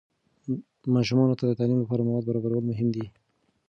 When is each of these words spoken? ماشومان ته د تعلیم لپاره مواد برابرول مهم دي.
ماشومان 0.95 1.29
ته 1.39 1.43
د 1.47 1.51
تعلیم 1.59 1.79
لپاره 1.81 2.01
مواد 2.03 2.23
برابرول 2.27 2.63
مهم 2.69 2.87
دي. 2.95 3.05